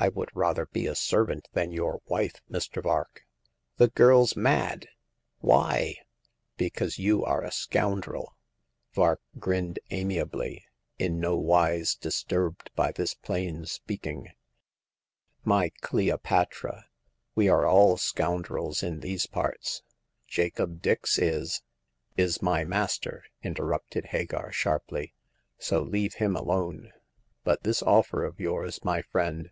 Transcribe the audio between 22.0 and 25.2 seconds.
"Is my master!" interrupted Hagar, sharply.